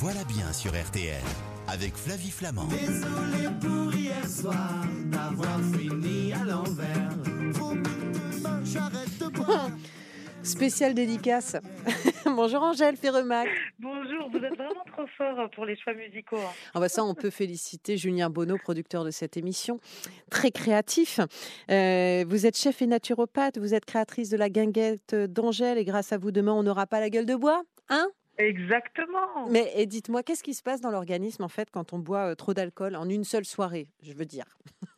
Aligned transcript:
voilà 0.00 0.24
bien 0.24 0.52
sur 0.52 0.72
RTL 0.72 1.22
avec 1.68 1.94
Flavie 1.96 2.30
Flamand. 2.30 2.66
Désolé 2.66 3.48
pour 3.60 3.94
hier 3.94 4.28
soir 4.28 4.84
d'avoir 5.06 5.58
fini 5.60 6.32
à 6.32 6.44
l'envers. 6.44 7.16
Demain, 7.24 8.60
j'arrête 8.64 9.18
de 9.18 9.26
boire. 9.28 9.70
Spéciale 10.42 10.94
dédicace. 10.94 11.56
Bonjour 12.24 12.62
Angèle 12.62 12.96
Ferremac. 12.96 13.48
Bonjour, 13.80 14.28
vous 14.30 14.36
êtes 14.38 14.54
vraiment 14.54 14.84
trop 14.96 15.06
fort 15.18 15.50
pour 15.52 15.64
les 15.64 15.76
choix 15.76 15.92
musicaux. 15.94 16.36
hein. 16.36 16.52
Ah 16.74 16.78
bah 16.78 16.88
ça, 16.88 17.02
on 17.04 17.14
peut 17.14 17.30
féliciter 17.30 17.96
Julien 17.96 18.30
Bonneau, 18.30 18.56
producteur 18.62 19.02
de 19.04 19.10
cette 19.10 19.36
émission. 19.36 19.80
Très 20.30 20.52
créatif. 20.52 21.18
Euh, 21.70 22.24
vous 22.28 22.46
êtes 22.46 22.56
chef 22.56 22.80
et 22.80 22.86
naturopathe, 22.86 23.58
vous 23.58 23.74
êtes 23.74 23.86
créatrice 23.86 24.28
de 24.30 24.36
la 24.36 24.48
guinguette 24.48 25.16
d'Angèle 25.16 25.78
et 25.78 25.84
grâce 25.84 26.12
à 26.12 26.18
vous, 26.18 26.30
demain, 26.30 26.52
on 26.52 26.62
n'aura 26.62 26.86
pas 26.86 27.00
la 27.00 27.10
gueule 27.10 27.26
de 27.26 27.34
bois 27.34 27.62
Hein? 27.88 28.06
Exactement. 28.38 29.48
Mais 29.50 29.70
et 29.76 29.86
dites-moi, 29.86 30.22
qu'est-ce 30.22 30.42
qui 30.42 30.54
se 30.54 30.62
passe 30.62 30.80
dans 30.80 30.90
l'organisme 30.90 31.42
en 31.44 31.48
fait 31.48 31.70
quand 31.70 31.92
on 31.92 31.98
boit 31.98 32.30
euh, 32.30 32.34
trop 32.34 32.54
d'alcool 32.54 32.96
en 32.96 33.08
une 33.08 33.24
seule 33.24 33.44
soirée, 33.44 33.88
je 34.02 34.12
veux 34.12 34.26
dire? 34.26 34.44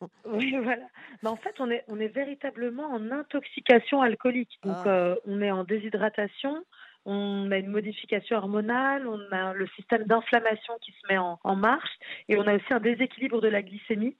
Oui, 0.30 0.54
voilà. 0.62 0.84
Mais 1.22 1.28
en 1.30 1.36
fait, 1.36 1.54
on 1.58 1.70
est, 1.70 1.84
on 1.88 1.98
est 1.98 2.08
véritablement 2.08 2.84
en 2.92 3.10
intoxication 3.10 4.02
alcoolique. 4.02 4.58
Donc, 4.62 4.76
Ah. 4.84 4.88
euh, 4.88 5.14
on 5.26 5.40
est 5.40 5.50
en 5.50 5.64
déshydratation. 5.64 6.64
On 7.06 7.50
a 7.50 7.56
une 7.56 7.68
modification 7.70 8.36
hormonale, 8.36 9.06
on 9.08 9.18
a 9.32 9.54
le 9.54 9.66
système 9.68 10.04
d'inflammation 10.04 10.74
qui 10.82 10.92
se 10.92 11.06
met 11.10 11.16
en, 11.16 11.38
en 11.42 11.56
marche 11.56 11.88
et 12.28 12.36
on 12.36 12.42
a 12.46 12.56
aussi 12.56 12.70
un 12.70 12.80
déséquilibre 12.80 13.40
de 13.40 13.48
la 13.48 13.62
glycémie. 13.62 14.14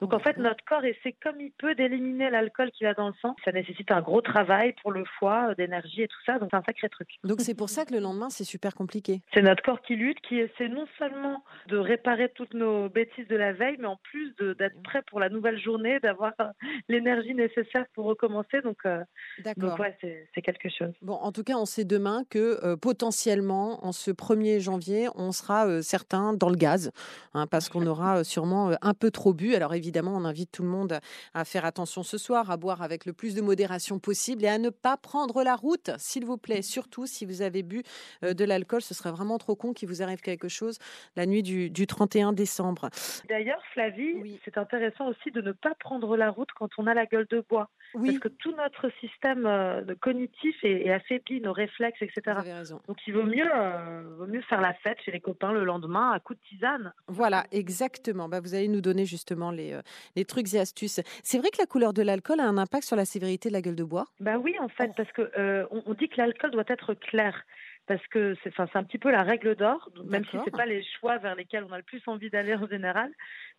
Donc 0.00 0.12
en 0.12 0.18
fait, 0.18 0.36
notre 0.38 0.64
corps 0.64 0.84
essaie 0.84 1.14
comme 1.22 1.40
il 1.40 1.52
peut 1.52 1.74
d'éliminer 1.74 2.30
l'alcool 2.30 2.70
qui 2.72 2.84
va 2.84 2.94
dans 2.94 3.08
le 3.08 3.14
sang. 3.20 3.36
Ça 3.44 3.52
nécessite 3.52 3.90
un 3.90 4.00
gros 4.00 4.20
travail 4.20 4.74
pour 4.82 4.92
le 4.92 5.04
foie, 5.18 5.50
euh, 5.50 5.54
d'énergie 5.54 6.02
et 6.02 6.08
tout 6.08 6.20
ça, 6.26 6.38
donc 6.38 6.48
c'est 6.50 6.56
un 6.56 6.62
sacré 6.62 6.88
truc. 6.88 7.08
Donc 7.22 7.40
c'est 7.40 7.54
pour 7.54 7.68
ça 7.68 7.84
que 7.84 7.92
le 7.92 8.00
lendemain, 8.00 8.30
c'est 8.30 8.44
super 8.44 8.74
compliqué. 8.74 9.22
C'est 9.32 9.42
notre 9.42 9.62
corps 9.62 9.80
qui 9.82 9.96
lutte, 9.96 10.20
qui 10.20 10.38
essaie 10.38 10.68
non 10.68 10.86
seulement 10.98 11.44
de 11.68 11.76
réparer 11.76 12.30
toutes 12.34 12.54
nos 12.54 12.88
bêtises 12.88 13.28
de 13.28 13.36
la 13.36 13.52
veille, 13.52 13.76
mais 13.78 13.86
en 13.86 13.98
plus 14.02 14.34
d'être 14.58 14.82
prêt 14.82 15.02
pour 15.06 15.20
la 15.20 15.28
nouvelle 15.28 15.60
journée, 15.60 16.00
d'avoir 16.00 16.32
euh, 16.40 16.44
l'énergie 16.88 17.34
nécessaire 17.34 17.84
pour 17.94 18.06
recommencer. 18.06 18.60
Donc, 18.62 18.78
euh, 18.86 19.02
D'accord. 19.44 19.78
ouais, 19.80 19.96
c'est 20.00 20.42
quelque 20.42 20.68
chose. 20.68 20.92
Bon, 21.02 21.14
en 21.14 21.32
tout 21.32 21.44
cas, 21.44 21.54
on 21.54 21.66
sait 21.66 21.84
demain 21.84 22.24
que 22.28 22.64
euh, 22.64 22.76
potentiellement, 22.76 23.84
en 23.84 23.92
ce 23.92 24.10
1er 24.10 24.60
janvier, 24.60 25.08
on 25.14 25.32
sera 25.32 25.66
euh, 25.66 25.82
certains 25.82 26.34
dans 26.34 26.48
le 26.48 26.56
gaz, 26.56 26.90
hein, 27.34 27.46
parce 27.46 27.68
qu'on 27.68 27.86
aura 27.86 28.24
sûrement 28.24 28.72
un 28.80 28.94
peu 28.94 29.10
trop 29.10 29.34
bu. 29.34 29.54
Alors 29.54 29.63
évidemment, 29.72 30.14
on 30.16 30.24
invite 30.24 30.50
tout 30.52 30.62
le 30.62 30.68
monde 30.68 30.98
à 31.32 31.44
faire 31.44 31.64
attention 31.64 32.02
ce 32.02 32.18
soir, 32.18 32.50
à 32.50 32.56
boire 32.56 32.82
avec 32.82 33.06
le 33.06 33.12
plus 33.12 33.34
de 33.34 33.40
modération 33.40 33.98
possible 33.98 34.44
et 34.44 34.48
à 34.48 34.58
ne 34.58 34.68
pas 34.70 34.96
prendre 34.96 35.42
la 35.42 35.56
route, 35.56 35.90
s'il 35.96 36.24
vous 36.26 36.36
plaît. 36.36 36.60
Surtout 36.62 37.06
si 37.06 37.24
vous 37.24 37.40
avez 37.42 37.62
bu 37.62 37.82
euh, 38.24 38.34
de 38.34 38.44
l'alcool, 38.44 38.82
ce 38.82 38.92
serait 38.94 39.10
vraiment 39.12 39.38
trop 39.38 39.54
con 39.56 39.72
qu'il 39.72 39.88
vous 39.88 40.02
arrive 40.02 40.20
quelque 40.20 40.48
chose 40.48 40.78
la 41.16 41.26
nuit 41.26 41.42
du, 41.42 41.70
du 41.70 41.86
31 41.86 42.32
décembre. 42.32 42.90
D'ailleurs, 43.28 43.62
Flavie, 43.72 44.14
Oui. 44.20 44.40
c'est 44.44 44.58
intéressant 44.58 45.06
aussi 45.08 45.30
de 45.30 45.40
ne 45.40 45.52
pas 45.52 45.74
prendre 45.76 46.16
la 46.16 46.30
route 46.30 46.50
quand 46.58 46.68
on 46.78 46.86
a 46.86 46.94
la 46.94 47.06
gueule 47.06 47.26
de 47.30 47.44
bois. 47.48 47.70
Oui, 47.94 48.08
Parce 48.08 48.18
que 48.18 48.28
tout 48.28 48.52
notre 48.56 48.90
système 49.00 49.46
euh, 49.46 49.82
cognitif 50.00 50.56
est, 50.64 50.86
est 50.86 50.92
affaibli, 50.92 51.40
nos 51.40 51.52
réflexes, 51.52 51.98
vous 52.00 52.06
etc. 52.06 52.36
avez 52.38 52.52
raison. 52.52 52.80
Donc 52.88 52.98
il 53.06 53.14
vaut 53.14 53.22
mieux, 53.22 53.48
euh, 53.54 54.02
vaut 54.18 54.26
mieux 54.26 54.42
faire 54.42 54.60
la 54.60 54.74
fête 54.74 54.98
chez 55.04 55.12
les 55.12 55.20
copains 55.20 55.52
le 55.52 55.64
lendemain 55.64 56.10
à 56.10 56.18
coup 56.18 56.34
de 56.34 56.40
tisane. 56.48 56.92
Voilà, 57.06 57.44
exactement. 57.52 58.28
Bah, 58.28 58.40
vous 58.40 58.54
allez 58.54 58.68
nous 58.68 58.80
donner 58.80 59.06
justement 59.06 59.50
les, 59.54 59.72
euh, 59.72 59.82
les 60.16 60.24
trucs 60.24 60.52
et 60.54 60.58
astuces. 60.60 61.00
C'est 61.22 61.38
vrai 61.38 61.50
que 61.50 61.58
la 61.58 61.66
couleur 61.66 61.92
de 61.92 62.02
l'alcool 62.02 62.40
a 62.40 62.44
un 62.44 62.58
impact 62.58 62.84
sur 62.84 62.96
la 62.96 63.04
sévérité 63.04 63.48
de 63.48 63.54
la 63.54 63.62
gueule 63.62 63.76
de 63.76 63.84
bois? 63.84 64.06
Bah 64.20 64.36
oui, 64.38 64.54
en 64.60 64.68
fait, 64.68 64.90
Oh. 64.90 64.94
parce 64.96 65.12
que 65.12 65.30
euh, 65.38 65.66
on, 65.70 65.82
on 65.86 65.94
dit 65.94 66.08
que 66.08 66.16
l'alcool 66.18 66.50
doit 66.50 66.64
être 66.68 66.94
clair. 66.94 67.42
Parce 67.86 68.06
que 68.06 68.34
c'est, 68.42 68.48
enfin, 68.58 68.66
un 68.80 68.84
petit 68.84 68.96
peu 68.96 69.10
la 69.10 69.22
règle 69.22 69.56
d'or, 69.56 69.90
même 70.06 70.24
si 70.24 70.30
D'accord. 70.32 70.42
c'est 70.46 70.56
pas 70.56 70.64
les 70.64 70.82
choix 70.98 71.18
vers 71.18 71.34
lesquels 71.34 71.64
on 71.68 71.72
a 71.72 71.76
le 71.76 71.82
plus 71.82 72.02
envie 72.06 72.30
d'aller 72.30 72.54
en 72.54 72.66
général, 72.66 73.10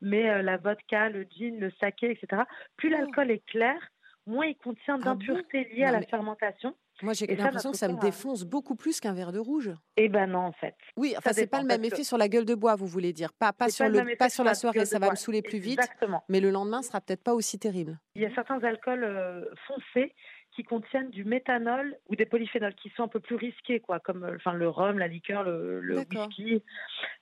mais 0.01 0.27
euh, 0.31 0.41
la 0.41 0.57
vodka, 0.57 1.09
le 1.09 1.27
gin, 1.29 1.59
le 1.59 1.71
saké, 1.79 2.09
etc. 2.09 2.41
Plus 2.75 2.89
Oh. 2.91 2.97
l'alcool 2.97 3.29
est 3.29 3.45
clair, 3.45 3.75
moins 4.25 4.47
il 4.47 4.55
contient 4.55 4.97
Ah 4.99 5.03
d'impuretés 5.05 5.65
liées 5.65 5.83
à 5.83 5.91
la 5.91 6.01
fermentation. 6.01 6.75
Moi, 7.01 7.13
j'ai 7.13 7.27
l'impression 7.27 7.71
que 7.71 7.77
ça 7.77 7.87
me 7.87 7.99
défonce 7.99 8.43
beaucoup 8.43 8.75
plus 8.75 8.99
qu'un 8.99 9.13
verre 9.13 9.31
de 9.31 9.39
rouge. 9.39 9.71
Eh 9.97 10.07
ben 10.09 10.27
non, 10.27 10.39
en 10.39 10.51
fait. 10.53 10.75
Oui, 10.95 11.13
enfin, 11.17 11.31
c'est 11.33 11.47
pas 11.47 11.61
le 11.61 11.67
même 11.67 11.81
que- 11.81 11.87
effet 11.87 12.03
sur 12.03 12.17
la 12.17 12.27
gueule 12.29 12.45
de 12.45 12.55
bois, 12.55 12.75
vous 12.75 12.87
voulez 12.87 13.11
dire. 13.13 13.33
Pas, 13.33 13.51
sur, 13.69 13.85
pas 13.85 13.89
le, 13.89 14.15
pas 14.17 14.29
sur 14.29 14.43
la 14.43 14.55
soirée, 14.55 14.85
ça 14.85 14.99
va 14.99 15.09
me 15.11 15.15
saouler 15.15 15.41
plus 15.41 15.59
vite. 15.59 15.79
Exactement. 15.79 16.23
Mais 16.29 16.39
le 16.39 16.51
lendemain, 16.51 16.81
ce 16.81 16.87
sera 16.89 17.01
peut-être 17.01 17.23
pas 17.23 17.33
aussi 17.33 17.59
terrible. 17.59 17.99
Il 18.15 18.21
y 18.21 18.25
a 18.25 18.33
certains 18.33 18.63
alcools 18.63 19.03
euh, 19.03 19.43
foncés 19.67 20.13
qui 20.55 20.63
contiennent 20.63 21.09
du 21.09 21.25
méthanol 21.25 21.97
ou 22.09 22.15
des 22.15 22.25
polyphénols 22.25 22.75
qui 22.75 22.89
sont 22.95 23.03
un 23.03 23.07
peu 23.07 23.19
plus 23.19 23.35
risqués, 23.35 23.79
quoi, 23.79 23.99
comme 23.99 24.23
euh, 24.23 24.35
enfin, 24.35 24.53
le 24.53 24.69
rhum, 24.69 24.97
la 24.97 25.07
liqueur, 25.07 25.43
le, 25.43 25.81
whisky. 26.09 26.61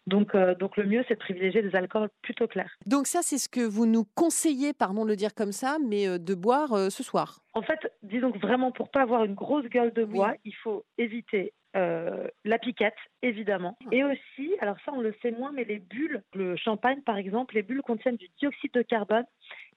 Donc, 0.08 0.36
euh, 0.36 0.56
donc 0.56 0.78
le 0.78 0.86
mieux, 0.86 1.04
c'est 1.08 1.16
de 1.16 1.20
privilégier 1.20 1.62
des 1.62 1.76
alcools 1.76 2.10
plutôt 2.22 2.48
clairs. 2.48 2.72
Donc 2.86 3.08
ça, 3.08 3.22
c'est 3.24 3.38
ce 3.38 3.50
que 3.50 3.62
vous 3.62 3.86
nous 3.86 4.06
conseillez, 4.16 4.74
pardon 4.74 5.04
de 5.04 5.10
le 5.10 5.16
dire 5.16 5.34
comme 5.34 5.52
ça, 5.52 5.78
mais 5.84 6.08
euh, 6.08 6.18
de 6.18 6.36
boire 6.36 6.74
euh, 6.74 6.90
ce 6.90 7.04
soir. 7.04 7.40
En 7.54 7.62
fait, 7.62 7.80
disons 8.04 8.32
que 8.32 8.40
vraiment, 8.40 8.72
pour 8.72 8.90
pas 8.90 9.02
avoir 9.02 9.24
une 9.24 9.36
grosse 9.36 9.66
gueule 9.66 9.94
de 9.94 10.04
Oui. 10.04 10.14
bois, 10.14 10.36
il 10.46 10.56
faut 10.56 10.86
éviter 10.98 11.54
euh, 11.76 12.28
la 12.46 12.60
piquette, 12.60 12.98
évidemment. 13.24 13.78
Ah. 13.82 13.90
Et 13.92 14.04
aussi, 14.04 14.54
alors 14.60 14.78
ça, 14.86 14.92
on 14.94 15.02
le 15.02 15.16
sait 15.24 15.32
moins, 15.32 15.52
mais 15.52 15.64
les 15.64 15.80
bulles, 15.80 16.22
le 16.36 16.56
champagne, 16.56 17.02
par 17.02 17.18
exemple, 17.18 17.56
les 17.56 17.64
bulles 17.64 17.82
contiennent 17.82 18.18
du 18.18 18.30
dioxyde 18.38 18.74
de 18.74 18.84
carbone 18.84 19.26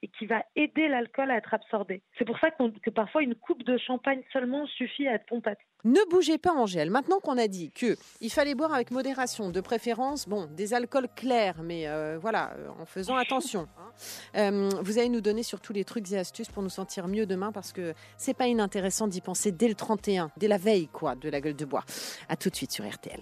et 0.03 0.09
qui 0.09 0.27
va 0.27 0.43
aider 0.55 0.89
l'alcool 0.89 1.31
à 1.31 1.37
être 1.37 1.55
absorbé. 1.55 2.03
C'est 2.19 2.25
pour 2.25 2.39
ça 2.39 2.51
que 2.51 2.91
parfois, 2.91 3.23
une 3.23 3.35
coupe 3.35 3.63
de 3.63 3.77
champagne 3.79 4.23
seulement 4.33 4.67
suffit 4.67 5.07
à 5.09 5.15
être 5.15 5.27
pompette. 5.27 5.59
Ne 5.85 6.01
bougez 6.11 6.39
pas, 6.39 6.53
Angèle. 6.53 6.91
Maintenant 6.91 7.21
qu'on 7.21 7.39
a 7.39 7.47
dit 7.49 7.71
que 7.71 7.97
il 8.21 8.31
fallait 8.31 8.55
boire 8.55 8.73
avec 8.75 8.91
modération, 8.91 9.51
de 9.51 9.61
préférence, 9.61 10.29
bon, 10.29 10.47
des 10.47 10.75
alcools 10.75 11.09
clairs, 11.15 11.63
mais 11.63 11.87
euh, 11.87 12.19
voilà, 12.21 12.53
euh, 12.59 12.69
en 12.81 12.87
faisant 12.87 13.17
attention. 13.17 13.69
hein. 13.79 13.93
Euh, 14.37 14.69
vous 14.83 14.99
allez 14.99 15.09
nous 15.09 15.21
donner 15.21 15.43
surtout 15.43 15.73
les 15.73 15.85
trucs 15.85 16.11
et 16.13 16.19
astuces 16.19 16.49
pour 16.49 16.63
nous 16.63 16.69
sentir 16.71 17.07
mieux 17.09 17.27
demain, 17.27 17.53
parce 17.53 17.73
que 17.73 17.95
c'est 18.17 18.35
pas 18.37 18.47
inintéressant 18.49 19.07
d'y 19.07 19.21
penser 19.21 19.53
dès 19.53 19.69
le 19.69 19.75
31, 19.75 20.31
dès 20.37 20.49
la 20.49 20.59
veille, 20.59 20.89
quoi, 20.89 21.15
de 21.15 21.29
la 21.29 21.41
gueule 21.41 21.57
de 21.57 21.65
bois. 21.65 21.85
À 22.29 22.37
tout 22.37 22.51
de 22.51 22.57
suite 22.57 22.73
sur 22.73 22.89
RTL. 22.89 23.21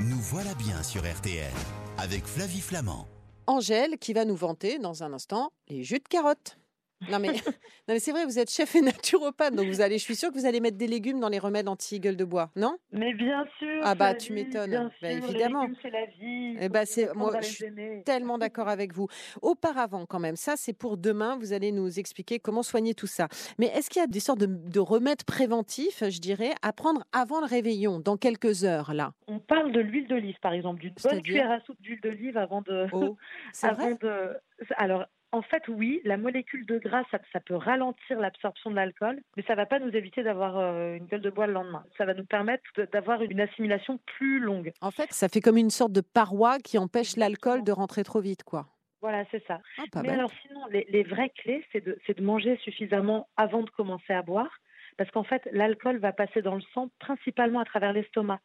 Nous 0.00 0.18
voilà 0.20 0.54
bien 0.54 0.82
sur 0.82 1.02
RTL 1.02 1.52
avec 1.98 2.24
Flavie 2.24 2.60
Flamand. 2.60 3.06
Angèle 3.46 3.98
qui 3.98 4.12
va 4.12 4.24
nous 4.24 4.36
vanter 4.36 4.78
dans 4.78 5.02
un 5.02 5.12
instant 5.12 5.50
les 5.68 5.82
jus 5.82 5.98
de 5.98 6.08
carottes. 6.08 6.59
Non 7.08 7.18
mais, 7.18 7.28
non 7.88 7.94
mais 7.94 7.98
c'est 7.98 8.12
vrai, 8.12 8.24
vous 8.26 8.38
êtes 8.38 8.50
chef 8.50 8.74
et 8.76 8.82
naturopathe, 8.82 9.54
donc 9.54 9.68
vous 9.68 9.80
allez, 9.80 9.98
je 9.98 10.04
suis 10.04 10.16
sûre 10.16 10.30
que 10.30 10.34
vous 10.38 10.46
allez 10.46 10.60
mettre 10.60 10.76
des 10.76 10.86
légumes 10.86 11.18
dans 11.20 11.28
les 11.28 11.38
remèdes 11.38 11.68
anti-gueule 11.68 12.16
de 12.16 12.24
bois, 12.24 12.50
non? 12.56 12.76
Mais 12.92 13.14
bien 13.14 13.44
sûr. 13.58 13.80
Ah 13.82 13.94
bah, 13.94 14.14
tu 14.14 14.32
m'étonnes. 14.32 14.90
Bah, 15.00 15.10
évidemment. 15.10 15.66
c'est 15.82 15.90
la 15.90 16.06
vie. 16.06 16.56
Eh 16.60 16.68
ben, 16.68 16.84
c'est- 16.84 17.12
moi, 17.14 17.32
je 17.40 17.46
suis 17.46 17.64
aimer. 17.64 18.02
Tellement 18.04 18.36
d'accord 18.38 18.68
avec 18.68 18.92
vous. 18.92 19.08
Auparavant, 19.40 20.04
quand 20.06 20.18
même, 20.18 20.36
ça 20.36 20.54
c'est 20.56 20.72
pour 20.72 20.96
demain. 20.98 21.36
Vous 21.38 21.52
allez 21.52 21.72
nous 21.72 21.98
expliquer 21.98 22.38
comment 22.38 22.62
soigner 22.62 22.94
tout 22.94 23.06
ça. 23.06 23.28
Mais 23.58 23.66
est-ce 23.66 23.88
qu'il 23.88 24.00
y 24.00 24.04
a 24.04 24.06
des 24.08 24.20
sortes 24.20 24.40
de, 24.40 24.46
de 24.46 24.80
remèdes 24.80 25.24
préventifs, 25.24 26.02
je 26.08 26.18
dirais, 26.20 26.50
à 26.62 26.72
prendre 26.72 27.04
avant 27.12 27.40
le 27.40 27.46
réveillon, 27.46 27.98
dans 28.00 28.16
quelques 28.16 28.64
heures 28.64 28.92
là? 28.92 29.12
On 29.26 29.38
parle 29.38 29.72
de 29.72 29.80
l'huile 29.80 30.08
d'olive, 30.08 30.36
par 30.42 30.52
exemple, 30.52 30.80
d'une 30.80 30.94
bonne 31.02 31.22
cuillère 31.22 31.50
à 31.50 31.60
soupe 31.60 31.80
d'huile 31.80 32.00
d'olive 32.02 32.36
avant 32.36 32.60
de. 32.62 32.86
Oh, 32.92 33.16
c'est 33.52 33.68
avant 33.68 33.86
vrai? 33.86 33.98
de. 34.02 34.36
Alors, 34.76 35.06
en 35.32 35.42
fait, 35.42 35.62
oui, 35.68 36.00
la 36.04 36.16
molécule 36.16 36.66
de 36.66 36.78
gras, 36.78 37.04
ça, 37.10 37.18
ça 37.32 37.40
peut 37.40 37.54
ralentir 37.54 38.18
l'absorption 38.18 38.70
de 38.70 38.76
l'alcool, 38.76 39.20
mais 39.36 39.44
ça 39.44 39.54
va 39.54 39.66
pas 39.66 39.78
nous 39.78 39.90
éviter 39.90 40.22
d'avoir 40.22 40.58
euh, 40.58 40.96
une 40.96 41.06
gueule 41.06 41.20
de 41.20 41.30
bois 41.30 41.46
le 41.46 41.52
lendemain. 41.52 41.84
Ça 41.96 42.04
va 42.04 42.14
nous 42.14 42.24
permettre 42.24 42.64
d'avoir 42.92 43.22
une 43.22 43.40
assimilation 43.40 43.98
plus 44.16 44.40
longue. 44.40 44.72
En 44.80 44.90
fait, 44.90 45.12
ça 45.12 45.28
fait 45.28 45.40
comme 45.40 45.56
une 45.56 45.70
sorte 45.70 45.92
de 45.92 46.00
paroi 46.00 46.58
qui 46.58 46.78
empêche 46.78 47.16
l'alcool 47.16 47.62
de 47.62 47.72
rentrer 47.72 48.02
trop 48.02 48.20
vite, 48.20 48.42
quoi. 48.42 48.66
Voilà, 49.00 49.24
c'est 49.30 49.44
ça. 49.46 49.60
Ah, 49.78 49.84
mais 49.96 50.02
bête. 50.02 50.10
alors, 50.10 50.30
sinon, 50.42 50.66
les, 50.70 50.86
les 50.90 51.04
vraies 51.04 51.30
clés, 51.30 51.64
c'est 51.72 51.84
de, 51.84 51.98
c'est 52.06 52.18
de 52.18 52.22
manger 52.22 52.58
suffisamment 52.64 53.28
avant 53.36 53.62
de 53.62 53.70
commencer 53.70 54.12
à 54.12 54.22
boire, 54.22 54.50
parce 54.98 55.10
qu'en 55.12 55.24
fait, 55.24 55.48
l'alcool 55.52 55.98
va 55.98 56.12
passer 56.12 56.42
dans 56.42 56.56
le 56.56 56.62
sang 56.74 56.90
principalement 56.98 57.60
à 57.60 57.64
travers 57.64 57.92
l'estomac. 57.92 58.40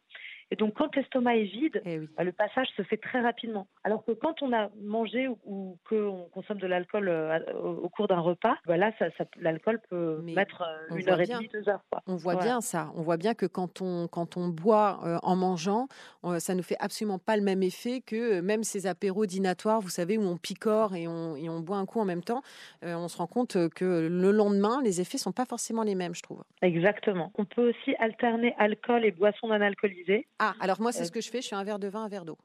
Et 0.50 0.56
donc, 0.56 0.74
quand 0.74 0.94
l'estomac 0.94 1.36
est 1.38 1.44
vide, 1.44 1.82
Eh 1.84 1.98
oui. 1.98 2.08
bah, 2.16 2.22
le 2.24 2.32
passage 2.32 2.68
se 2.76 2.82
fait 2.82 2.96
très 2.98 3.20
rapidement. 3.20 3.66
Alors 3.82 4.04
que 4.04 4.12
quand 4.12 4.42
on 4.42 4.52
a 4.52 4.68
mangé 4.80 5.26
ou, 5.28 5.38
ou 5.44 5.78
qu'on 5.88 6.28
consomme 6.32 6.58
de 6.58 6.66
l'alcool 6.68 7.08
euh, 7.08 7.38
au, 7.54 7.70
au 7.84 7.88
cours 7.88 8.06
d'un 8.06 8.20
repas, 8.20 8.56
bah 8.66 8.76
là, 8.76 8.92
ça, 8.98 9.06
ça- 9.18 9.24
l'alcool 9.40 9.80
peut 9.90 10.20
Mais 10.22 10.34
mettre 10.34 10.62
euh, 10.62 10.96
une 10.96 11.08
heure 11.08 11.20
et 11.20 11.26
demie, 11.26 11.48
deux 11.48 11.68
heures. 11.68 11.82
Quoi. 11.90 12.00
On 12.06 12.14
voit 12.14 12.34
Voilà. 12.34 12.46
bien 12.50 12.60
ça. 12.60 12.92
On 12.94 13.02
voit 13.02 13.16
bien 13.16 13.34
que 13.34 13.46
quand 13.46 13.80
on, 13.82 14.06
quand 14.06 14.36
on 14.36 14.48
boit 14.48 15.00
euh, 15.04 15.18
en 15.22 15.34
mangeant, 15.34 15.88
euh, 16.24 16.38
ça 16.38 16.54
ne 16.54 16.62
fait 16.62 16.76
absolument 16.78 17.18
pas 17.18 17.36
le 17.36 17.42
même 17.42 17.62
effet 17.64 18.00
que 18.00 18.40
même 18.40 18.62
ces 18.62 18.86
apéros 18.86 19.26
dînatoires, 19.26 19.80
vous 19.80 19.88
savez, 19.88 20.16
où 20.16 20.22
on 20.22 20.36
picore 20.36 20.94
et 20.94 21.08
on, 21.08 21.34
et 21.34 21.48
on 21.48 21.58
boit 21.60 21.78
un 21.78 21.86
coup 21.86 21.98
en 22.00 22.04
même 22.04 22.22
temps. 22.22 22.42
On 22.82 23.08
se 23.08 23.16
rend 23.18 23.26
compte 23.26 23.68
que 23.70 24.06
le 24.08 24.30
lendemain, 24.30 24.80
les 24.84 25.00
effets 25.00 25.18
sont 25.18 25.32
pas 25.32 25.44
forcément 25.44 25.82
les 25.82 25.94
mêmes, 25.96 26.14
je 26.14 26.22
trouve. 26.22 26.44
Exactement. 26.62 27.32
On 27.36 27.44
peut 27.44 27.70
aussi 27.70 27.94
alterner 27.98 28.54
alcool 28.58 29.04
et 29.04 29.10
boissons 29.10 29.48
non 29.48 29.60
alcoolisées. 29.60 30.26
Ah, 30.38 30.54
alors 30.60 30.80
moi, 30.80 30.92
c'est 30.92 31.02
Euh, 31.02 31.06
ce 31.06 31.12
que 31.12 31.20
je 31.20 31.30
fais. 31.30 31.40
Je 31.42 31.48
fais 31.48 31.56
un 31.56 31.64
verre 31.64 31.78
de 31.78 31.88
vin, 31.88 32.04
un 32.04 32.08
verre 32.08 32.24
d'eau. 32.24 32.38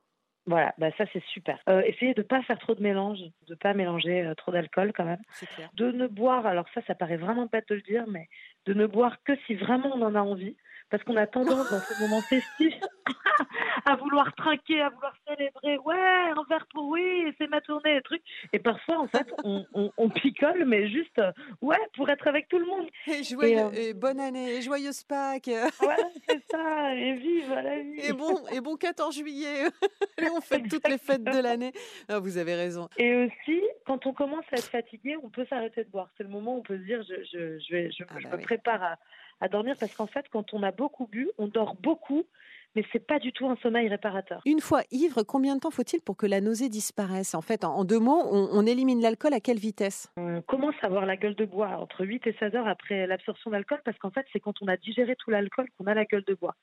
Voilà, 0.47 0.73
bah 0.79 0.89
ça 0.97 1.05
c'est 1.13 1.23
super. 1.25 1.59
Euh, 1.69 1.81
essayez 1.83 2.15
de 2.15 2.21
ne 2.21 2.25
pas 2.27 2.41
faire 2.41 2.57
trop 2.57 2.73
de 2.73 2.81
mélange, 2.81 3.19
de 3.19 3.51
ne 3.51 3.55
pas 3.55 3.75
mélanger 3.75 4.23
euh, 4.25 4.33
trop 4.33 4.51
d'alcool 4.51 4.91
quand 4.91 5.05
même. 5.05 5.21
C'est 5.33 5.45
clair. 5.45 5.69
De 5.75 5.91
ne 5.91 6.07
boire, 6.07 6.47
alors 6.47 6.65
ça, 6.73 6.81
ça 6.87 6.95
paraît 6.95 7.17
vraiment 7.17 7.45
bête 7.45 7.67
de 7.69 7.75
le 7.75 7.81
dire, 7.83 8.05
mais 8.07 8.27
de 8.65 8.73
ne 8.73 8.87
boire 8.87 9.21
que 9.23 9.33
si 9.45 9.53
vraiment 9.53 9.91
on 9.95 10.01
en 10.01 10.15
a 10.15 10.21
envie. 10.21 10.57
Parce 10.91 11.03
qu'on 11.03 11.15
a 11.17 11.25
tendance 11.25 11.69
dans 11.71 11.79
ce 11.79 12.01
moment 12.03 12.21
festif 12.21 12.73
à 13.85 13.95
vouloir 13.95 14.33
trinquer, 14.35 14.81
à 14.81 14.89
vouloir 14.89 15.13
célébrer. 15.27 15.77
Ouais, 15.79 15.95
un 15.97 16.43
verre 16.49 16.67
pour 16.73 16.87
oui, 16.89 17.33
c'est 17.37 17.47
ma 17.49 17.61
tournée, 17.61 17.95
et 17.97 18.01
truc. 18.01 18.21
Et 18.53 18.59
parfois, 18.59 18.99
en 18.99 19.07
fait, 19.07 19.25
on, 19.43 19.65
on- 19.73 19.91
on 19.97 20.09
picole, 20.09 20.65
mais 20.65 20.89
juste, 20.89 21.17
euh, 21.19 21.31
ouais, 21.61 21.77
pour 21.95 22.09
être 22.09 22.27
avec 22.27 22.47
tout 22.49 22.59
le 22.59 22.65
monde. 22.65 22.87
Et, 23.07 23.23
joyeux- 23.23 23.57
euh, 23.59 23.71
et 23.71 23.93
bonne 23.93 24.19
année, 24.19 24.57
et 24.57 24.61
joyeuse 24.61 25.03
Pâques. 25.03 25.49
Voilà, 25.79 26.03
c'est 26.29 26.43
ça, 26.51 26.93
et 26.95 27.13
vive 27.13 27.49
la 27.53 27.79
vie. 27.79 27.99
Et 28.01 28.13
bon, 28.13 28.37
et 28.51 28.61
bon 28.61 28.75
14 28.75 29.15
juillet. 29.15 29.67
Et 30.17 30.29
on 30.29 30.39
fête 30.41 30.67
toutes 30.69 30.87
les 30.87 30.99
fêtes 30.99 31.23
de 31.23 31.41
l'année. 31.41 31.71
Ah, 32.07 32.19
vous 32.19 32.37
avez 32.37 32.53
raison. 32.53 32.87
Et 32.97 33.15
aussi, 33.15 33.59
quand 33.87 34.05
on 34.05 34.13
commence 34.13 34.45
à 34.51 34.57
être 34.57 34.69
fatigué, 34.69 35.15
on 35.23 35.29
peut 35.29 35.47
s'arrêter 35.49 35.83
de 35.83 35.89
boire. 35.89 36.09
C'est 36.15 36.23
le 36.23 36.29
moment 36.29 36.55
où 36.55 36.59
on 36.59 36.61
peut 36.61 36.77
se 36.77 36.83
dire, 36.83 37.01
je, 37.01 37.15
je, 37.23 37.57
je, 37.59 37.71
vais, 37.73 37.91
je, 37.91 38.03
Ah 38.07 38.15
je 38.19 38.23
bah 38.25 38.33
me 38.33 38.37
oui. 38.37 38.43
prépare 38.43 38.83
à, 38.83 38.97
à 39.41 39.49
dormir, 39.49 39.75
parce 39.79 39.93
qu'en 39.93 40.07
fait, 40.07 40.27
quand 40.29 40.53
on 40.53 40.63
a 40.63 40.71
beaucoup 40.71 41.07
bu, 41.07 41.29
on 41.37 41.47
dort 41.47 41.75
beaucoup, 41.75 42.25
mais 42.75 42.83
c'est 42.91 43.05
pas 43.05 43.19
du 43.19 43.31
tout 43.31 43.47
un 43.47 43.55
sommeil 43.57 43.87
réparateur. 43.87 44.41
Une 44.45 44.59
fois 44.59 44.81
ivre, 44.91 45.23
combien 45.23 45.55
de 45.55 45.59
temps 45.61 45.71
faut-il 45.71 46.01
pour 46.01 46.17
que 46.17 46.25
la 46.25 46.41
nausée 46.41 46.69
disparaisse? 46.69 47.35
En 47.35 47.41
fait, 47.41 47.63
en, 47.63 47.83
deux 47.83 47.99
mots, 47.99 48.21
on, 48.31 48.49
on 48.51 48.65
élimine 48.65 49.01
l'alcool 49.01 49.33
à 49.33 49.39
quelle 49.39 49.59
vitesse? 49.59 50.11
On 50.17 50.41
commence 50.41 50.75
à 50.81 50.87
avoir 50.87 51.05
la 51.05 51.17
gueule 51.17 51.35
de 51.35 51.45
bois 51.45 51.69
entre 51.77 52.05
8 52.05 52.27
et 52.27 52.35
16 52.39 52.55
heures 52.55 52.67
après 52.67 53.07
l'absorption 53.07 53.51
d'alcool, 53.51 53.81
parce 53.83 53.97
qu'en 53.97 54.11
fait, 54.11 54.25
c'est 54.31 54.39
quand 54.39 54.61
on 54.61 54.67
a 54.67 54.77
digéré 54.77 55.15
tout 55.17 55.29
l'alcool 55.31 55.67
qu'on 55.77 55.85
a 55.87 55.93
la 55.93 56.05
gueule 56.05 56.23
de 56.25 56.33
bois. 56.33 56.55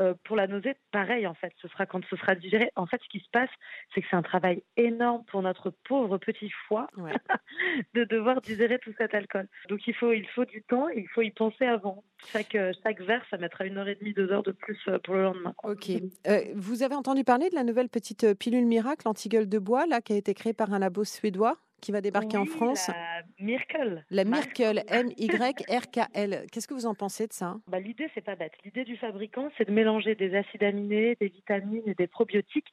Euh, 0.00 0.14
pour 0.24 0.36
la 0.36 0.46
nausée, 0.46 0.74
pareil 0.92 1.26
en 1.26 1.34
fait, 1.34 1.52
ce 1.60 1.68
sera 1.68 1.86
quand 1.86 2.04
ce 2.08 2.16
sera 2.16 2.34
digéré. 2.34 2.70
En 2.76 2.86
fait, 2.86 3.00
ce 3.02 3.08
qui 3.08 3.20
se 3.20 3.30
passe, 3.30 3.50
c'est 3.94 4.00
que 4.00 4.06
c'est 4.10 4.16
un 4.16 4.22
travail 4.22 4.62
énorme 4.76 5.24
pour 5.26 5.42
notre 5.42 5.70
pauvre 5.88 6.18
petit 6.18 6.50
foie 6.66 6.86
Ouais. 6.96 7.12
de 7.94 8.04
devoir 8.04 8.40
digérer 8.40 8.78
tout 8.78 8.92
cet 8.98 9.14
alcool. 9.14 9.48
Donc 9.68 9.86
il 9.86 9.94
faut, 9.94 10.12
il 10.12 10.26
faut 10.28 10.44
du 10.44 10.62
temps 10.62 10.88
et 10.88 11.00
il 11.00 11.08
faut 11.08 11.22
y 11.22 11.30
penser 11.30 11.66
avant. 11.66 12.04
Chaque, 12.32 12.54
euh, 12.54 12.72
chaque 12.82 13.00
verre, 13.00 13.24
ça 13.30 13.38
mettra 13.38 13.64
une 13.64 13.78
heure 13.78 13.88
et 13.88 13.94
demie, 13.94 14.12
deux 14.12 14.30
heures 14.32 14.42
de 14.42 14.52
plus 14.52 14.78
euh, 14.88 14.98
pour 14.98 15.14
le 15.14 15.22
lendemain. 15.22 15.47
Ok. 15.64 15.90
Euh, 16.26 16.40
vous 16.54 16.82
avez 16.82 16.94
entendu 16.94 17.24
parler 17.24 17.50
de 17.50 17.54
la 17.54 17.64
nouvelle 17.64 17.88
petite 17.88 18.24
euh, 18.24 18.34
pilule 18.34 18.66
miracle 18.66 19.08
anti-gueule 19.08 19.48
de 19.48 19.58
bois, 19.58 19.86
là, 19.86 20.00
qui 20.00 20.12
a 20.12 20.16
été 20.16 20.34
créée 20.34 20.52
par 20.52 20.72
un 20.72 20.78
labo 20.78 21.04
suédois 21.04 21.58
qui 21.80 21.92
va 21.92 22.00
débarquer 22.00 22.36
en 22.36 22.46
France? 22.46 22.88
La 22.88 23.22
Miracle. 23.38 24.04
La. 24.10 24.24
Miracle, 24.24 24.82
M-Y-R-K-L. 24.88 26.46
Qu'est-ce 26.52 26.66
que 26.66 26.74
vous 26.74 26.86
en 26.86 26.94
pensez 26.94 27.26
de 27.26 27.32
ça? 27.32 27.56
Bah, 27.68 27.78
l'idée, 27.78 28.08
c'est 28.14 28.24
pas 28.24 28.36
bête. 28.36 28.52
L'idée 28.64 28.84
du 28.84 28.96
fabricant, 28.96 29.48
c'est 29.56 29.66
de 29.66 29.72
mélanger 29.72 30.14
des 30.14 30.34
acides 30.34 30.64
aminés, 30.64 31.16
des 31.20 31.28
vitamines 31.28 31.86
et 31.86 31.94
des 31.94 32.06
probiotiques 32.06 32.72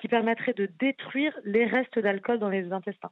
qui 0.00 0.08
permettraient 0.08 0.54
de 0.54 0.68
détruire 0.78 1.38
les 1.44 1.66
restes 1.66 1.98
d'alcool 1.98 2.38
dans 2.38 2.48
les 2.48 2.72
intestins. 2.72 3.10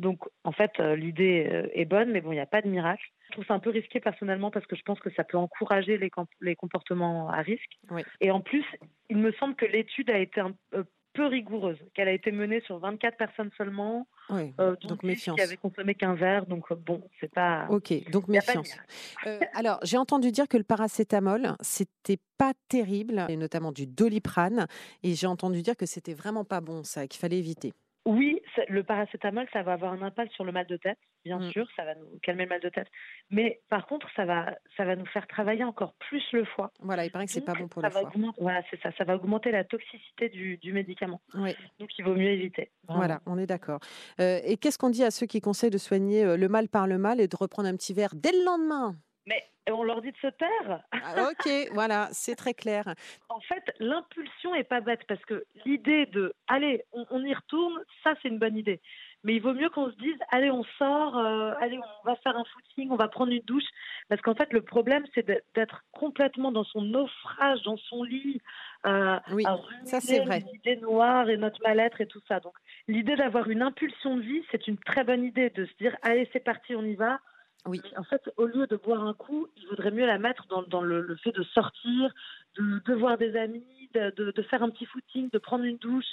Donc, 0.00 0.18
en 0.44 0.52
fait, 0.52 0.72
euh, 0.80 0.96
l'idée 0.96 1.46
euh, 1.52 1.68
est 1.74 1.84
bonne, 1.84 2.10
mais 2.10 2.20
bon, 2.22 2.32
il 2.32 2.36
n'y 2.36 2.40
a 2.40 2.46
pas 2.46 2.62
de 2.62 2.68
miracle. 2.68 3.02
Je 3.28 3.32
trouve 3.32 3.44
ça 3.46 3.54
un 3.54 3.58
peu 3.60 3.70
risqué 3.70 4.00
personnellement 4.00 4.50
parce 4.50 4.66
que 4.66 4.74
je 4.74 4.82
pense 4.82 4.98
que 4.98 5.10
ça 5.14 5.22
peut 5.24 5.36
encourager 5.36 5.98
les, 5.98 6.10
com- 6.10 6.26
les 6.40 6.56
comportements 6.56 7.28
à 7.28 7.42
risque. 7.42 7.78
Oui. 7.90 8.02
Et 8.20 8.30
en 8.30 8.40
plus, 8.40 8.64
il 9.10 9.18
me 9.18 9.30
semble 9.32 9.54
que 9.54 9.66
l'étude 9.66 10.10
a 10.10 10.18
été 10.18 10.40
un 10.40 10.54
euh, 10.74 10.84
peu 11.12 11.26
rigoureuse, 11.26 11.78
qu'elle 11.92 12.08
a 12.08 12.12
été 12.12 12.32
menée 12.32 12.60
sur 12.62 12.78
24 12.78 13.16
personnes 13.18 13.50
seulement, 13.58 14.06
Oui. 14.30 14.54
euh, 14.58 14.74
dont 14.80 14.88
donc 14.88 15.00
10 15.02 15.06
méfiance. 15.06 15.36
qui 15.36 15.42
avaient 15.42 15.56
consommé 15.58 15.94
qu'un 15.94 16.14
verre. 16.14 16.46
Donc, 16.46 16.72
bon, 16.72 17.06
c'est 17.20 17.30
pas. 17.32 17.66
Ok, 17.68 17.92
donc 18.10 18.26
méfiance. 18.28 18.78
Euh, 19.26 19.38
alors, 19.54 19.80
j'ai 19.82 19.98
entendu 19.98 20.32
dire 20.32 20.48
que 20.48 20.56
le 20.56 20.64
paracétamol, 20.64 21.56
c'était 21.60 22.18
pas 22.38 22.52
terrible, 22.68 23.26
et 23.28 23.36
notamment 23.36 23.70
du 23.70 23.86
doliprane, 23.86 24.66
et 25.02 25.14
j'ai 25.14 25.26
entendu 25.26 25.60
dire 25.62 25.76
que 25.76 25.84
c'était 25.86 26.14
vraiment 26.14 26.44
pas 26.44 26.60
bon, 26.62 26.84
ça, 26.84 27.06
qu'il 27.06 27.20
fallait 27.20 27.38
éviter. 27.38 27.74
Oui, 28.06 28.40
le 28.68 28.82
paracétamol, 28.82 29.46
ça 29.52 29.62
va 29.62 29.74
avoir 29.74 29.92
un 29.92 30.00
impact 30.00 30.32
sur 30.32 30.42
le 30.44 30.52
mal 30.52 30.66
de 30.66 30.78
tête, 30.78 30.98
bien 31.22 31.38
Mm. 31.38 31.50
sûr, 31.50 31.68
ça 31.76 31.84
va 31.84 31.94
nous 31.94 32.18
calmer 32.22 32.44
le 32.44 32.48
mal 32.48 32.60
de 32.60 32.70
tête. 32.70 32.86
Mais 33.30 33.60
par 33.68 33.86
contre, 33.86 34.08
ça 34.16 34.24
va, 34.24 34.56
ça 34.76 34.86
va 34.86 34.96
nous 34.96 35.04
faire 35.06 35.26
travailler 35.26 35.64
encore 35.64 35.92
plus 36.08 36.24
le 36.32 36.44
foie. 36.46 36.72
Voilà, 36.80 37.04
il 37.04 37.10
paraît 37.10 37.26
que 37.26 37.32
c'est 37.32 37.44
pas 37.44 37.52
bon 37.52 37.68
pour 37.68 37.82
ça 37.82 37.88
le 37.88 37.94
va 37.94 38.00
foie. 38.00 38.10
augmenter- 38.10 38.40
voilà, 38.40 38.62
c'est 38.70 38.80
ça, 38.80 38.90
ça 38.96 39.04
va 39.04 39.16
augmenter 39.16 39.50
la 39.50 39.64
toxicité 39.64 40.30
du, 40.30 40.56
du 40.56 40.72
médicament. 40.72 41.20
Oui, 41.34 41.54
Donc, 41.78 41.90
il 41.98 42.04
vaut 42.04 42.14
mieux 42.14 42.30
éviter. 42.30 42.70
vraiment. 42.84 43.00
voilà, 43.00 43.20
on 43.26 43.36
est 43.38 43.46
d'accord. 43.46 43.80
Euh, 44.18 44.40
et 44.44 44.56
qu'est-ce 44.56 44.78
qu'on 44.78 44.90
dit 44.90 45.04
à 45.04 45.10
ceux 45.10 45.26
qui 45.26 45.42
conseillent 45.42 45.68
de 45.70 45.76
soigner 45.78 46.24
euh, 46.24 46.36
le 46.38 46.48
mal 46.48 46.68
par 46.68 46.86
le 46.86 46.96
mal 46.96 47.20
et 47.20 47.28
de 47.28 47.36
reprendre 47.36 47.68
un 47.68 47.76
petit 47.76 47.92
verre 47.92 48.14
dès 48.14 48.32
le 48.32 48.44
lendemain? 48.46 48.96
Mais 49.30 49.44
on 49.72 49.84
leur 49.84 50.02
dit 50.02 50.10
de 50.10 50.16
se 50.16 50.26
taire. 50.26 50.82
Ah, 50.92 51.30
Ok, 51.30 51.48
voilà, 51.72 52.08
c'est 52.12 52.34
très 52.34 52.52
clair. 52.54 52.84
En 53.28 53.40
fait, 53.40 53.62
l'impulsion 53.78 54.54
est 54.56 54.64
pas 54.64 54.80
bête 54.80 55.02
parce 55.06 55.24
que 55.24 55.44
l'idée 55.64 56.06
de 56.06 56.34
allez, 56.48 56.82
on, 56.92 57.06
on 57.10 57.24
y 57.24 57.32
retourne, 57.32 57.80
ça 58.02 58.14
c'est 58.20 58.28
une 58.28 58.38
bonne 58.40 58.56
idée. 58.56 58.80
Mais 59.22 59.34
il 59.34 59.42
vaut 59.42 59.52
mieux 59.52 59.68
qu'on 59.70 59.90
se 59.90 59.96
dise 59.96 60.16
allez, 60.30 60.50
on 60.50 60.64
sort, 60.78 61.16
euh, 61.18 61.52
allez, 61.60 61.78
on 61.78 62.06
va 62.08 62.16
faire 62.16 62.36
un 62.36 62.44
footing, 62.44 62.90
on 62.90 62.96
va 62.96 63.06
prendre 63.06 63.30
une 63.32 63.42
douche. 63.42 63.68
Parce 64.08 64.20
qu'en 64.22 64.34
fait, 64.34 64.52
le 64.52 64.62
problème, 64.62 65.04
c'est 65.14 65.24
d'être- 65.54 65.84
complètement 65.92 66.50
dans 66.50 66.64
son 66.64 66.80
naufrage, 66.82 67.62
dans 67.62 67.76
son 67.76 68.02
lit, 68.02 68.40
euh, 68.86 69.18
Oui, 69.32 69.44
à 69.46 69.56
ça, 69.84 70.00
c'est 70.00 70.20
vrai. 70.24 70.42
les 70.50 70.54
idées 70.72 70.80
noires 70.80 71.28
et 71.28 71.36
notre 71.36 71.60
mal-être 71.62 72.00
et 72.00 72.06
tout 72.06 72.22
ça. 72.26 72.40
Donc, 72.40 72.54
l'idée 72.88 73.14
d'avoir 73.14 73.48
une 73.50 73.62
impulsion 73.62 74.16
de 74.16 74.22
vie, 74.22 74.42
c'est 74.50 74.66
une 74.66 74.78
très 74.78 75.04
bonne 75.04 75.22
idée 75.22 75.50
de 75.50 75.66
se 75.66 75.74
dire 75.74 75.94
allez, 76.02 76.28
c'est 76.32 76.40
parti, 76.42 76.74
on 76.74 76.82
y 76.84 76.94
va. 76.96 77.20
Oui. 77.66 77.80
En 77.96 78.04
fait, 78.04 78.22
au 78.36 78.46
lieu 78.46 78.66
de 78.66 78.76
boire 78.76 79.04
un 79.04 79.14
coup, 79.14 79.48
il 79.56 79.66
vaudrait 79.68 79.90
mieux 79.90 80.06
la 80.06 80.18
mettre 80.18 80.46
dans, 80.46 80.80
le, 80.80 81.14
fait 81.16 81.32
de 81.32 81.42
sortir, 81.42 82.14
de, 82.56 82.94
voir 82.94 83.18
des 83.18 83.36
amis, 83.36 83.64
de 83.94 84.42
faire 84.48 84.62
un 84.62 84.70
petit 84.70 84.86
footing, 84.86 85.28
de 85.30 85.38
prendre 85.38 85.64
une 85.64 85.78
douche. 85.78 86.12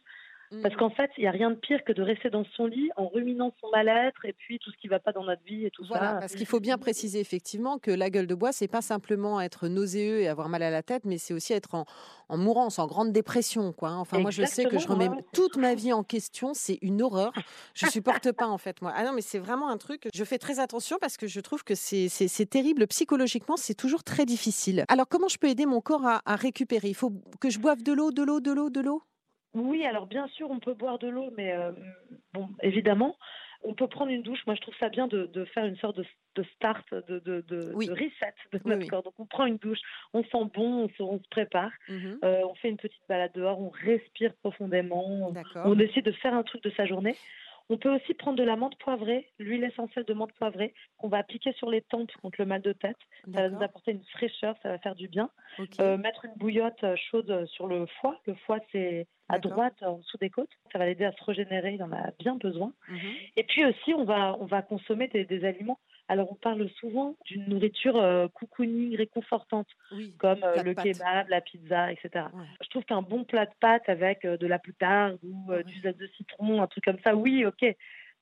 Parce 0.63 0.73
Mm. 0.75 0.77
qu'en 0.77 0.89
fait, 0.91 1.11
il 1.17 1.21
n'y 1.21 1.27
a 1.27 1.31
rien 1.31 1.49
de 1.51 1.55
pire 1.55 1.83
que 1.83 1.91
de 1.91 2.01
rester 2.01 2.29
dans 2.29 2.45
son 2.55 2.67
lit 2.67 2.89
en 2.95 3.07
ruminant 3.09 3.53
son 3.59 3.69
mal-être 3.69 4.23
et 4.25 4.33
puis 4.33 4.59
tout 4.59 4.71
ce 4.71 4.77
qui 4.77 4.87
ne 4.87 4.91
va 4.91 4.99
pas 4.99 5.11
dans 5.11 5.23
notre 5.25 5.43
vie 5.43 5.65
et 5.65 5.71
tout 5.71 5.83
Voilà, 5.87 6.13
ça. 6.13 6.19
parce 6.19 6.35
qu'il 6.35 6.45
faut 6.45 6.59
bien 6.61 6.77
préciser 6.77 7.19
effectivement 7.19 7.77
que 7.79 7.91
la 7.91 8.09
gueule 8.09 8.27
de 8.27 8.35
bois, 8.35 8.51
c'est 8.53 8.67
pas 8.69 8.81
simplement 8.81 9.41
être 9.41 9.67
nauséeux 9.67 10.21
et 10.21 10.27
avoir 10.29 10.47
mal 10.47 10.63
à 10.63 10.69
la 10.69 10.83
tête, 10.83 11.03
mais 11.05 11.17
c'est 11.17 11.33
aussi 11.33 11.51
être 11.53 11.75
en, 11.75 11.85
en 12.29 12.37
mourance, 12.37 12.79
en 12.79 12.87
grande 12.87 13.11
dépression, 13.11 13.73
quoi. 13.73 13.89
hein. 13.89 13.97
Enfin, 13.97 14.19
moi, 14.19 14.31
je 14.31 14.43
sais 14.45 14.63
que 14.65 14.77
je 14.77 14.87
remets 14.87 15.09
toute 15.33 15.57
ma 15.57 15.75
vie 15.75 15.91
en 15.91 16.03
question. 16.03 16.53
C'est 16.53 16.79
une 16.81 17.01
horreur. 17.01 17.33
Je 17.73 17.85
supporte 17.87 18.31
pas, 18.31 18.47
en 18.47 18.57
fait, 18.57 18.81
moi. 18.81 18.93
Ah 18.95 19.03
non, 19.03 19.11
mais 19.13 19.21
c'est 19.21 19.39
vraiment 19.39 19.69
un 19.69 19.77
truc. 19.77 20.07
Je 20.13 20.23
fais 20.23 20.37
très 20.37 20.59
attention 20.59 20.97
parce 21.01 21.17
que 21.17 21.27
je 21.27 21.39
trouve 21.41 21.63
que 21.65 21.75
c'est 21.75 22.45
terrible 22.49 22.87
psychologiquement. 22.87 23.57
C'est 23.57 23.75
toujours 23.75 24.03
très 24.05 24.25
difficile. 24.25 24.85
Alors, 24.87 25.07
comment 25.09 25.27
je 25.27 25.37
peux 25.37 25.47
aider 25.49 25.65
mon 25.65 25.81
corps 25.81 26.05
à, 26.05 26.21
à 26.25 26.35
récupérer? 26.35 26.87
Il 26.87 26.95
faut 26.95 27.11
que 27.41 27.49
je 27.49 27.59
boive 27.59 27.83
de 27.83 27.91
l'eau, 27.91 28.11
de 28.11 28.23
l'eau, 28.23 28.39
de 28.39 28.51
l'eau, 28.53 28.69
de 28.69 28.79
l'eau? 28.81 29.03
Oui, 29.57 29.85
alors 29.85 30.05
bien 30.05 30.27
sûr, 30.27 30.49
on 30.51 30.59
peut 30.59 30.73
boire 30.75 30.99
de 30.99 31.07
l'eau, 31.07 31.31
mais 31.35 31.51
euh, 31.53 31.71
bon, 32.33 32.47
évidemment, 32.61 33.17
on 33.63 33.73
peut 33.73 33.87
prendre 33.87 34.11
une 34.11 34.21
douche. 34.21 34.45
Moi, 34.45 34.55
je 34.55 34.61
trouve 34.61 34.75
ça 34.79 34.89
bien 34.89 35.07
de, 35.07 35.25
de 35.25 35.45
faire 35.45 35.65
une 35.65 35.75
sorte 35.77 35.97
de, 35.97 36.05
de 36.35 36.43
start, 36.55 36.85
de, 36.93 37.71
Oui. 37.73 37.89
reset 37.89 38.33
de 38.53 38.59
notre 38.65 38.81
oui. 38.81 38.87
corps. 38.87 39.01
Donc, 39.03 39.15
on 39.17 39.25
prend 39.25 39.45
une 39.45 39.57
douche, 39.57 39.79
on 40.13 40.23
sent 40.23 40.45
bon, 40.53 40.83
on 40.85 40.89
se, 40.89 41.01
on 41.01 41.17
se 41.17 41.27
prépare, 41.29 41.71
Mhm. 41.89 42.19
euh, 42.23 42.41
on 42.47 42.53
fait 42.55 42.69
une 42.69 42.77
petite 42.77 43.01
balade 43.09 43.31
dehors, 43.33 43.59
on 43.59 43.69
respire 43.69 44.33
profondément, 44.35 45.33
on 45.55 45.73
décide 45.75 46.05
de 46.05 46.11
faire 46.11 46.35
un 46.35 46.43
truc 46.43 46.61
de 46.63 46.69
sa 46.71 46.85
journée. 46.85 47.17
On 47.69 47.77
peut 47.77 47.93
aussi 47.93 48.13
prendre 48.13 48.37
de 48.37 48.43
la 48.43 48.55
menthe 48.55 48.77
poivrée, 48.77 49.27
l'huile 49.39 49.63
essentielle 49.63 50.05
de 50.05 50.13
menthe 50.13 50.31
poivrée, 50.33 50.73
qu'on 50.97 51.09
va 51.09 51.17
appliquer 51.17 51.51
sur 51.53 51.69
les 51.69 51.81
tempes 51.81 52.11
contre 52.21 52.37
le 52.39 52.45
mal 52.45 52.61
de 52.61 52.71
tête. 52.71 52.97
Ça 53.33 53.41
va 53.41 53.49
nous 53.49 53.61
apporter 53.61 53.91
une 53.91 54.03
fraîcheur, 54.05 54.55
ça 54.63 54.69
va 54.69 54.77
faire 54.79 54.95
du 54.95 55.07
bien. 55.07 55.29
Euh, 55.79 55.97
mettre 55.97 56.25
une 56.25 56.33
bouillotte 56.35 56.83
euh, 56.83 56.95
chaude 56.95 57.29
euh, 57.29 57.45
sur 57.47 57.67
le 57.67 57.85
foie. 57.99 58.19
Le 58.25 58.35
foie, 58.35 58.59
c'est 58.71 59.07
à 59.27 59.39
droite, 59.39 59.75
en 59.83 59.97
dessous 59.97 60.17
des 60.17 60.29
côtes. 60.29 60.49
Ça 60.71 60.79
va 60.79 60.85
l'aider 60.85 61.03
à 61.03 61.11
se 61.11 61.23
régénérer, 61.23 61.73
il 61.73 61.83
en 61.83 61.91
a 61.91 62.11
bien 62.19 62.35
besoin. 62.35 62.71
Mhm. 62.87 63.13
Et 63.35 63.43
puis 63.43 63.65
aussi, 63.65 63.93
on 63.93 64.05
va, 64.05 64.37
on 64.39 64.45
va 64.45 64.61
consommer 64.61 65.07
des, 65.09 65.25
des 65.25 65.43
aliments. 65.43 65.79
Alors, 66.09 66.31
on 66.31 66.35
parle 66.35 66.69
souvent 66.79 67.15
d'une 67.25 67.45
nourriture 67.49 67.97
euh, 67.97 68.27
cocooning, 68.29 68.95
réconfortante, 68.95 69.67
Oui. 69.91 70.13
comme 70.17 70.41
euh, 70.43 70.63
le 70.63 70.73
kebab, 70.73 71.27
la 71.27 71.41
pizza, 71.41 71.91
etc. 71.91 72.25
Ouais. 72.33 72.43
Je 72.63 72.69
trouve 72.69 72.85
qu'un 72.85 73.01
bon 73.01 73.25
plat 73.25 73.45
de 73.45 73.51
pâtes 73.59 73.89
avec 73.89 74.23
euh, 74.23 74.37
de 74.37 74.47
la 74.47 74.57
poutarde 74.59 75.19
ou 75.23 75.51
euh, 75.51 75.57
Ouais. 75.57 75.63
du 75.65 75.79
zeste 75.81 75.97
de 75.99 76.07
citron, 76.15 76.61
un 76.61 76.67
truc 76.67 76.85
comme 76.85 76.99
ça, 77.03 77.15
oui, 77.15 77.45
ok. 77.45 77.75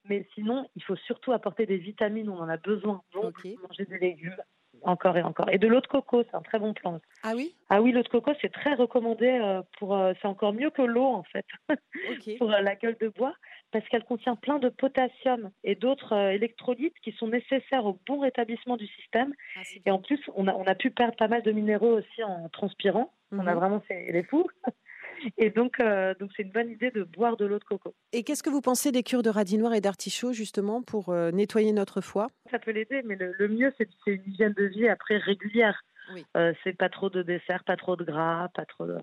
Mais 0.07 0.27
sinon, 0.33 0.67
il 0.75 0.83
faut 0.83 0.95
surtout 0.95 1.31
apporter 1.31 1.65
des 1.65 1.77
vitamines, 1.77 2.29
on 2.29 2.39
en 2.39 2.49
a 2.49 2.57
besoin. 2.57 3.01
Donc, 3.13 3.35
manger 3.67 3.85
des 3.85 3.97
légumes, 3.99 4.35
encore 4.83 5.17
et 5.17 5.23
encore. 5.23 5.49
Et 5.51 5.57
de 5.57 5.67
l'eau 5.67 5.81
de 5.81 5.87
coco, 5.87 6.23
c'est 6.23 6.35
un 6.35 6.41
très 6.41 6.59
bon 6.59 6.73
plan. 6.73 6.99
Ah 7.23 7.33
oui? 7.35 7.55
Ah 7.69 7.81
oui, 7.81 7.91
l'eau 7.91 8.03
de 8.03 8.07
coco, 8.07 8.31
c'est 8.41 8.51
très 8.51 8.73
recommandé 8.75 9.61
pour. 9.79 9.97
c'est 10.21 10.27
encore 10.27 10.53
mieux 10.53 10.69
que 10.69 10.83
l'eau 10.83 11.05
en 11.07 11.23
fait 11.23 11.45
pour 12.37 12.49
la 12.49 12.75
gueule 12.75 12.97
de 13.01 13.07
bois 13.09 13.33
parce 13.75 13.89
qu'elle 13.89 14.05
contient 14.05 14.37
plein 14.37 14.57
de 14.57 14.69
potassium 14.69 15.51
et 15.65 15.75
d'autres 15.75 16.13
euh, 16.13 16.29
électrolytes 16.31 16.95
qui 17.03 17.11
sont 17.11 17.27
nécessaires 17.27 17.85
au 17.85 17.99
bon 18.07 18.19
rétablissement 18.19 18.77
du 18.77 18.87
système. 18.87 19.33
Ah, 19.57 19.61
Et 19.85 19.91
en 19.91 19.99
plus, 19.99 20.21
on 20.33 20.47
a, 20.47 20.53
on 20.53 20.63
a 20.63 20.75
pu 20.75 20.91
perdre 20.91 21.17
pas 21.17 21.27
mal 21.27 21.41
de 21.43 21.51
minéraux 21.51 21.97
aussi 21.99 22.23
en 22.23 22.47
transpirant. 22.47 23.11
On 23.33 23.39
a 23.45 23.51
Mhm. 23.51 23.59
vraiment 23.59 23.81
fait 23.81 24.09
les 24.13 24.23
fous. 24.23 24.47
Et 25.37 25.49
donc, 25.49 25.81
euh, 25.81 26.13
donc 26.21 26.31
c'est 26.37 26.43
une 26.43 26.51
bonne 26.53 26.69
idée 26.69 26.89
de 26.91 27.03
boire 27.03 27.35
de 27.35 27.45
l'eau 27.45 27.59
de 27.59 27.65
coco. 27.65 27.93
Et 28.13 28.23
qu'est-ce 28.23 28.43
que 28.43 28.49
vous 28.49 28.61
pensez 28.61 28.93
des 28.93 29.03
cures 29.03 29.23
de 29.23 29.29
radis 29.29 29.57
noir 29.57 29.73
et 29.73 29.81
d'artichaut 29.81 30.31
justement 30.31 30.81
pour 30.81 31.09
euh, 31.09 31.31
nettoyer 31.31 31.73
notre 31.73 31.99
foie? 31.99 32.27
Ça 32.51 32.59
peut 32.59 32.71
l'aider, 32.71 33.01
mais 33.03 33.15
le, 33.17 33.33
le 33.37 33.47
mieux, 33.49 33.73
c'est 33.77 33.89
c'est 34.05 34.11
une 34.11 34.23
hygiène 34.25 34.53
de 34.53 34.65
vie 34.67 34.87
après 34.87 35.17
régulière. 35.17 35.81
Oui. 36.13 36.23
Euh, 36.37 36.53
c'est 36.63 36.77
pas 36.77 36.87
trop 36.89 37.09
de 37.09 37.23
dessert, 37.23 37.65
pas 37.65 37.75
trop 37.75 37.97
de 37.97 38.05
gras, 38.05 38.47
pas 38.53 38.65
trop 38.65 38.85
de. 38.87 38.97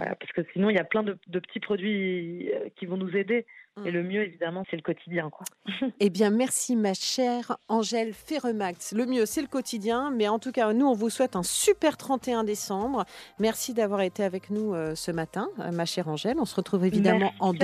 Voilà, 0.00 0.14
parce 0.16 0.32
que 0.32 0.40
sinon, 0.54 0.70
il 0.70 0.76
y 0.76 0.78
a 0.80 0.84
plein 0.84 1.02
de, 1.02 1.18
de 1.26 1.38
petits 1.40 1.60
produits 1.60 2.50
euh, 2.54 2.68
qui 2.76 2.86
vont 2.86 2.96
nous 2.96 3.14
aider. 3.14 3.44
Et 3.84 3.90
Mm. 3.90 3.94
le 3.94 4.02
mieux, 4.02 4.22
évidemment, 4.24 4.64
c'est 4.68 4.74
le 4.76 4.82
quotidien. 4.82 5.30
Quoi. 5.30 5.46
Eh 6.00 6.10
bien, 6.10 6.30
merci 6.30 6.74
ma 6.74 6.92
chère 6.92 7.56
Angèle 7.68 8.12
Ferremax. 8.14 8.92
Le 8.94 9.06
mieux, 9.06 9.26
c'est 9.26 9.40
le 9.42 9.46
quotidien, 9.46 10.10
mais 10.10 10.26
en 10.26 10.40
tout 10.40 10.50
cas, 10.50 10.72
nous, 10.72 10.86
on 10.86 10.92
vous 10.94 11.08
souhaite 11.08 11.36
un 11.36 11.44
super 11.44 11.96
31 11.96 12.42
décembre. 12.42 13.04
Merci 13.38 13.72
d'avoir 13.72 14.00
été 14.00 14.24
avec 14.24 14.50
nous 14.50 14.74
euh, 14.74 14.96
ce 14.96 15.12
matin, 15.12 15.48
euh, 15.60 15.70
ma 15.70 15.84
chère 15.84 16.08
Angèle. 16.08 16.36
On 16.40 16.46
se 16.46 16.56
retrouve 16.56 16.84
évidemment 16.84 17.30
Merci 17.30 17.36
en 17.40 17.50
à 17.50 17.52
vous. 17.52 17.58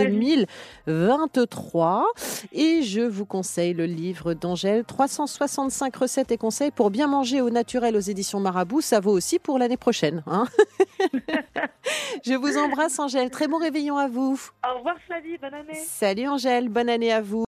2023. 0.87 2.07
Et 2.52 2.83
je 2.83 3.00
vous 3.00 3.26
conseille 3.26 3.75
le 3.75 3.87
livre 3.87 4.33
d'Angèle, 4.35 4.85
365 4.85 5.97
recettes 5.97 6.31
et 6.31 6.38
conseils 6.38 6.71
pour 6.71 6.90
bien 6.90 7.09
manger 7.09 7.40
au 7.40 7.50
naturel 7.50 7.97
aux 7.97 8.00
éditions 8.00 8.38
Marabout. 8.38 8.81
Ça 8.81 9.00
vaut 9.00 9.12
aussi 9.12 9.40
pour 9.40 9.59
l'année 9.59 9.76
prochaine. 9.76 10.23
hein. 10.28 10.45
je 12.26 12.35
vous 12.35 12.59
embrasse, 12.59 12.99
Angèle. 12.99 13.30
Très 13.30 13.47
bon 13.47 13.59
réveillon 13.59 13.97
à 13.97 14.09
vous. 14.09 14.40
Au 14.68 14.78
revoir, 14.78 14.97
Flavie. 15.06 15.38
Bonne 15.38 15.54
année. 15.54 15.75
Salut 15.75 16.26
Angèle, 16.26 16.68
bonne 16.68 16.88
année 16.88 17.12
à 17.12 17.21
vous. 17.21 17.45